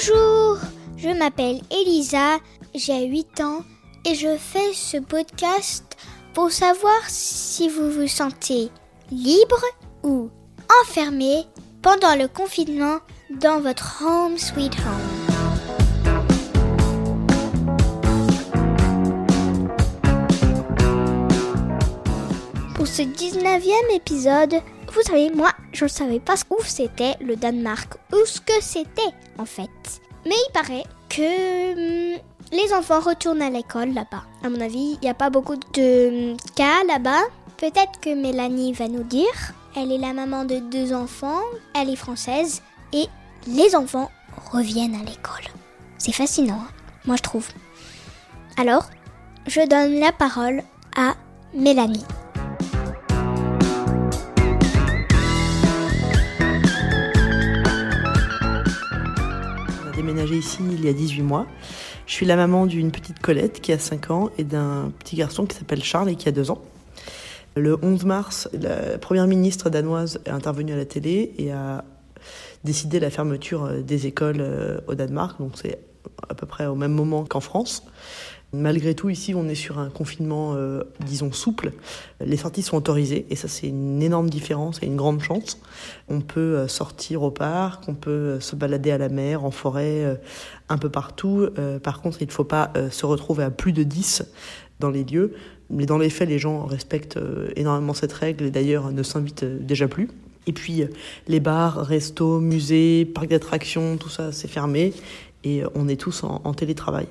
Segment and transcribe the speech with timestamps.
[0.00, 0.56] Bonjour,
[0.96, 2.38] je m'appelle Elisa,
[2.74, 3.64] j'ai 8 ans
[4.06, 5.84] et je fais ce podcast
[6.32, 8.70] pour savoir si vous vous sentez
[9.10, 9.62] libre
[10.02, 10.30] ou
[10.82, 11.44] enfermé
[11.82, 13.00] pendant le confinement
[13.42, 15.34] dans votre home sweet home.
[22.74, 24.62] Pour ce 19e épisode,
[24.94, 29.02] vous savez, moi, je ne savais pas où c'était le Danemark, ou ce que c'était
[30.24, 32.20] Mais il paraît que hum,
[32.52, 34.24] les enfants retournent à l'école là-bas.
[34.42, 37.22] À mon avis, il n'y a pas beaucoup de hum, cas là-bas.
[37.56, 39.52] Peut-être que Mélanie va nous dire.
[39.76, 41.42] Elle est la maman de deux enfants,
[41.74, 42.60] elle est française,
[42.92, 43.06] et
[43.46, 44.10] les enfants
[44.50, 45.44] reviennent à l'école.
[45.96, 46.68] C'est fascinant, hein
[47.06, 47.46] moi je trouve.
[48.56, 48.90] Alors,
[49.46, 50.62] je donne la parole
[50.96, 51.14] à
[51.54, 52.04] Mélanie.
[60.10, 61.46] Déménagé ici il y a 18 mois.
[62.06, 65.46] Je suis la maman d'une petite Colette qui a 5 ans et d'un petit garçon
[65.46, 66.60] qui s'appelle Charles et qui a 2 ans.
[67.54, 71.84] Le 11 mars, la première ministre danoise est intervenue à la télé et a
[72.64, 75.38] décidé la fermeture euh, des écoles euh, au Danemark.
[75.38, 75.78] Donc c'est
[76.28, 77.84] à peu près au même moment qu'en France.
[78.52, 81.70] Malgré tout, ici, on est sur un confinement, euh, disons, souple.
[82.20, 85.60] Les sorties sont autorisées et ça, c'est une énorme différence et une grande chance.
[86.08, 89.52] On peut euh, sortir au parc, on peut euh, se balader à la mer, en
[89.52, 90.20] forêt,
[90.68, 91.48] un peu partout.
[91.82, 94.24] Par contre, il ne faut pas se retrouver à plus de 10
[94.80, 95.34] dans les lieux.
[95.68, 97.18] Mais dans les faits, les gens respectent
[97.54, 100.08] énormément cette règle et d'ailleurs ne s'invitent déjà plus.
[100.46, 100.84] Et puis,
[101.28, 104.92] les bars, restos, musées, parcs d'attractions, tout ça, c'est fermé
[105.44, 107.06] et on est tous en télétravail.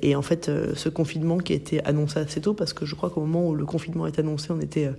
[0.00, 2.94] Et en fait, euh, ce confinement qui a été annoncé assez tôt, parce que je
[2.94, 4.92] crois qu'au moment où le confinement est annoncé, on était euh,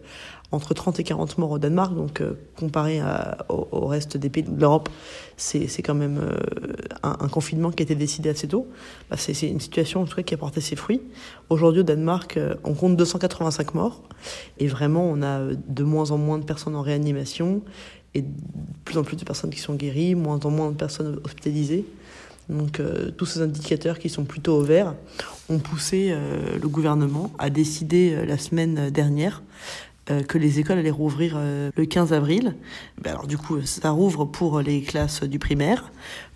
[0.51, 3.01] entre 30 et 40 morts au Danemark, donc euh, comparé
[3.49, 4.89] au, reste des pays de l'Europe,
[5.35, 6.21] c'est quand même
[7.03, 8.67] un, confinement qui a été décidé assez tôt.
[9.09, 11.01] Bah, c'est une situation en tout qui a porté ses fruits.
[11.49, 14.01] Aujourd'hui au Danemark, on compte 285 morts,
[14.59, 17.61] et vraiment on a de moins en moins de personnes en réanimation,
[18.13, 18.27] et de
[18.85, 21.85] plus en plus de personnes qui sont guéries, moins en moins de personnes hospitalisées.
[22.49, 24.95] Donc euh, tous ces indicateurs qui sont plutôt au vert
[25.49, 29.41] ont poussé euh, le gouvernement à décider euh, la semaine dernière
[30.27, 32.53] que les écoles allaient rouvrir le 15 avril.
[33.01, 35.91] Ben alors du coup, ça rouvre pour les classes du primaire,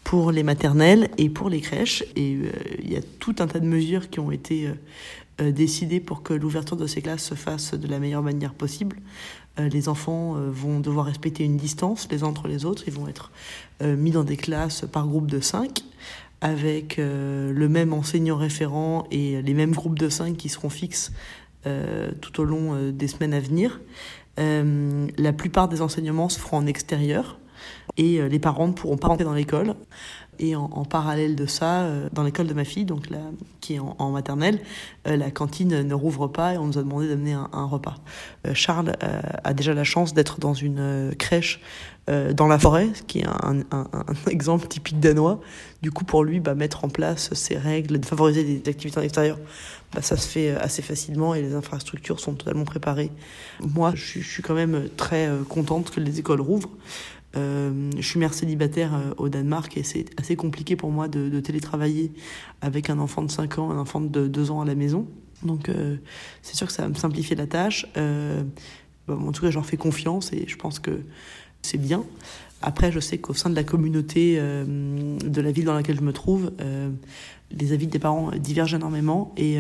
[0.10, 2.04] pour les maternelles et pour les crèches.
[2.16, 2.50] Et euh,
[2.82, 4.74] il y a tout un tas de mesures qui ont été euh,
[5.40, 8.98] euh, décidées pour que l'ouverture de ces classes se fasse de la meilleure manière possible.
[9.58, 12.84] Les enfants vont devoir respecter une distance les uns entre les autres.
[12.88, 13.30] Ils vont être
[13.82, 15.84] mis dans des classes par groupe de 5
[16.40, 21.12] avec le même enseignant référent et les mêmes groupes de 5 qui seront fixes
[22.22, 23.82] tout au long des semaines à venir.
[24.38, 27.39] La plupart des enseignements se feront en extérieur
[27.98, 29.76] et euh, les parents ne pourront pas rentrer dans l'école.
[30.42, 33.10] Et en, parallèle de ça, euh, dans l'école de ma fille, donc
[33.60, 34.62] qui est en, maternelle,
[35.06, 37.96] euh, la cantine ne rouvre pas et on nous a demandé d'amener un, repas.
[38.54, 38.94] Charles
[39.44, 41.60] a déjà la chance d'être dans une crèche
[42.08, 43.66] dans la forêt, ce qui est un,
[44.30, 45.42] exemple typique danois.
[45.82, 49.04] Du coup, pour lui, bah, mettre en place ces règles, de favoriser des activités en
[49.04, 49.38] extérieur,
[49.94, 53.12] bah, ça se fait assez facilement et les infrastructures sont totalement préparées.
[53.60, 56.70] Moi, je, suis- quand même très contente que les écoles rouvrent.
[57.36, 61.40] Euh, je suis mère célibataire euh, au Danemark et c'est assez compliqué pour moi de,
[61.40, 62.12] télétravailler
[62.62, 65.08] avec un enfant de 5 ans, un enfant de 2 ans à la maison.
[65.44, 65.98] Donc euh,
[66.42, 67.86] c'est sûr que ça va me simplifier la tâche.
[69.08, 71.02] En tout cas, j'en fais confiance et je pense que
[71.62, 72.04] c'est bien.
[72.62, 76.14] Après, je sais qu'au sein de la communauté de la ville dans laquelle je me
[76.14, 76.52] trouve,
[77.50, 79.34] les avis des parents divergent énormément.
[79.36, 79.58] Et,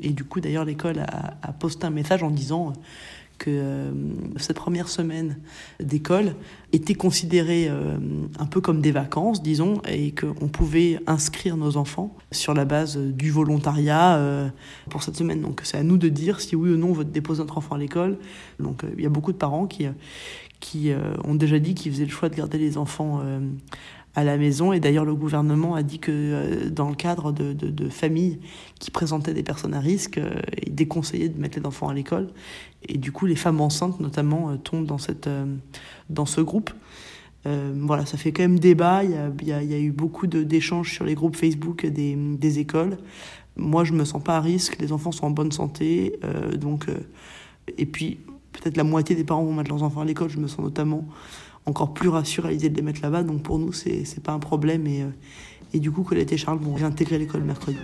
[0.00, 2.74] et du coup, d'ailleurs, l'école a, a posté un message en disant
[3.48, 3.92] euh,
[4.36, 5.38] cette première semaine
[5.80, 6.34] d'école
[6.72, 7.96] était considérée euh,
[8.38, 12.96] un peu comme des vacances, disons, et qu'on pouvait inscrire nos enfants sur la base
[12.96, 14.48] du volontariat euh,
[14.90, 15.40] pour cette semaine.
[15.40, 17.76] Donc c'est à nous de dire si oui ou non on veut déposer notre enfant
[17.76, 18.18] à l'école.
[18.58, 19.86] Donc il y a beaucoup de parents qui,
[20.60, 20.90] qui
[21.24, 23.22] ont déjà dit qu'ils faisaient le choix de garder les enfants
[24.14, 24.72] à la maison.
[24.72, 28.40] Et d'ailleurs, le gouvernement a dit que euh, dans le cadre de, de, de familles
[28.78, 32.28] qui présentaient des personnes à risque, euh, il déconseillait de mettre les enfants à l'école.
[32.88, 35.46] Et du coup, les femmes enceintes, notamment, euh, tombent dans, cette, euh,
[36.10, 36.70] dans ce groupe.
[37.46, 39.04] Euh, voilà, ça fait quand même débat.
[39.04, 41.86] Il y a, il y a, y a eu beaucoup d'échanges sur les groupes Facebook
[41.86, 42.98] des, des écoles.
[43.56, 44.78] Moi, je me sens pas à risque.
[44.80, 46.18] Les enfants sont en bonne santé.
[46.58, 46.86] donc,
[47.76, 48.20] et puis,
[48.52, 50.30] peut-être la moitié des parents vont mettre leurs enfants à l'école.
[50.30, 51.04] Je me sens notamment
[51.66, 53.22] encore plus rassurée à l'idée de les mettre là-bas.
[53.22, 54.86] Donc, pour nous, c'est pas un problème.
[54.86, 55.08] Et, euh,
[55.72, 57.78] et du coup, Colette et Charles vont réintégrer l'école mercredi.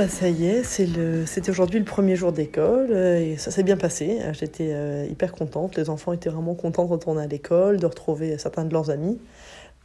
[0.00, 3.76] bah ça y est, c'était aujourd'hui le premier jour d'école euh, et ça s'est bien
[3.76, 4.18] passé.
[4.32, 5.76] J'étais euh, hyper contente.
[5.76, 9.18] Les enfants étaient vraiment contents de retourner à l'école, de retrouver certains de leurs amis.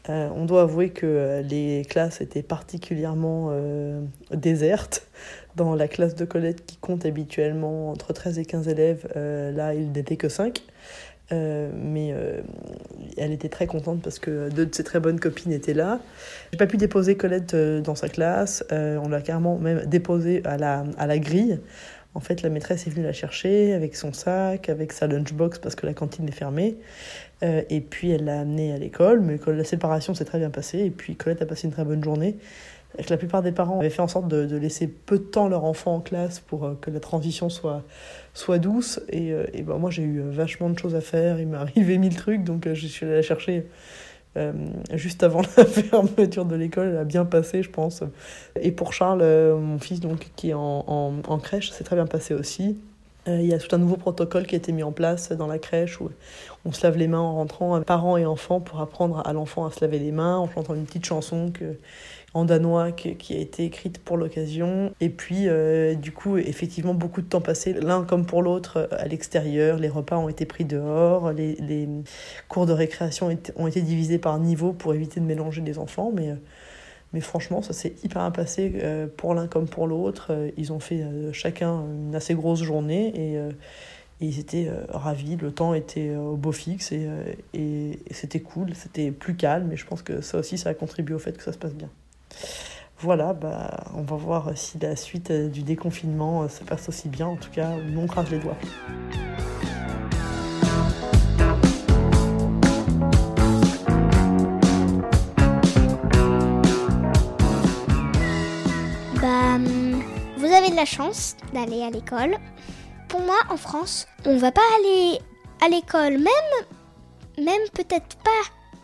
[0.09, 3.51] Euh, on doit avouer que les classes étaient particulièrement
[4.31, 5.07] désertes.
[5.55, 9.91] Dans la classe de Colette qui compte habituellement entre 13 et 15 élèves, là il
[9.91, 10.61] n'était que 5.
[11.31, 12.41] Euh, mais euh,
[13.17, 15.99] elle était très contente parce que deux de ses très bonnes copines étaient là.
[16.51, 18.63] J'ai pas pu déposer Colette euh, dans sa classe.
[18.71, 21.59] on l'a carrément même déposée à la grille.
[22.15, 25.75] En fait, la maîtresse est venue la chercher avec son sac, avec sa lunchbox parce
[25.75, 26.77] que la cantine est fermée.
[27.41, 29.19] et puis elle l'a amenée à l'école.
[29.21, 30.79] Mais la séparation s'est très bien passée.
[30.79, 32.37] Et puis Colette a passé une très bonne journée
[33.09, 35.95] la plupart des parents avaient fait en sorte de, laisser peu de temps leur enfant
[35.95, 37.83] en classe pour euh, que la transition soit,
[38.59, 39.01] douce.
[39.09, 41.39] Et, euh, ben moi, j'ai eu vachement de choses à faire.
[41.39, 43.65] Il m'est arrivé mille trucs, donc euh, je suis allée la chercher
[44.93, 46.89] juste avant la fermeture de l'école.
[46.89, 48.03] Elle a bien passé, je pense.
[48.59, 52.33] Et pour Charles, mon fils, donc, qui est en, en, crèche, c'est très bien passé
[52.33, 52.77] aussi.
[53.27, 55.57] Il y a tout un nouveau protocole qui a été mis en place dans la
[55.57, 56.11] crèche où
[56.63, 59.71] on se lave les mains en rentrant, parents et enfants, pour apprendre à l'enfant à
[59.71, 61.75] se laver les mains en chantant une petite chanson que,
[62.35, 64.93] en danois qui, a été écrite pour l'occasion.
[64.99, 68.87] Et puis, euh, du coup, effectivement, beaucoup de temps passé l'un comme pour l'autre euh,
[68.99, 69.77] à l'extérieur.
[69.77, 71.87] Les repas ont été pris dehors, les, les
[72.49, 76.11] cours de récréation ont été divisés par niveau pour éviter de mélanger les enfants.
[76.13, 76.35] Mais, euh,
[77.13, 78.73] mais franchement, ça s'est hyper bien passé
[79.15, 80.35] pour l'un comme pour l'autre.
[80.57, 83.39] Ils ont fait chacun une assez grosse journée et
[84.19, 87.07] ils étaient ravis, le temps était au beau fixe et,
[87.53, 91.15] et c'était cool, c'était plus calme et je pense que ça aussi ça a contribué
[91.15, 91.89] au fait que ça se passe bien.
[92.99, 97.09] Voilà, bah, on va voir si la suite euh, du déconfinement euh, se passe aussi
[97.09, 97.27] bien.
[97.27, 98.57] En tout cas, non, crase les doigts.
[109.21, 110.01] Bah, hum,
[110.37, 112.37] vous avez de la chance d'aller à l'école.
[113.09, 115.19] Pour moi, en France, on va pas aller
[115.63, 116.65] à l'école, même,
[117.37, 118.31] même peut-être pas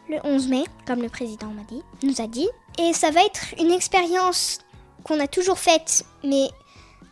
[0.09, 1.63] le 11 mai, comme le président m'a
[2.03, 2.49] nous a dit.
[2.77, 4.59] Et ça va être une expérience
[5.03, 6.49] qu'on a toujours faite, mais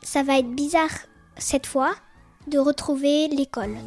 [0.01, 0.89] ça va être bizarre
[1.38, 1.94] cette fois
[2.47, 3.77] de retrouver l'école.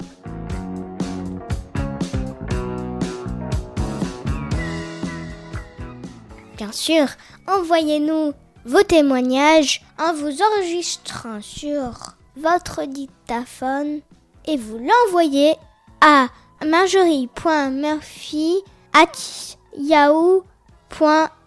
[6.56, 7.06] Bien sûr,
[7.48, 8.32] envoyez-nous
[8.64, 14.00] vos témoignages en vous enregistrant sur votre dictaphone
[14.46, 15.56] et vous l'envoyez
[16.00, 16.28] à
[16.64, 18.62] marjorie.murphy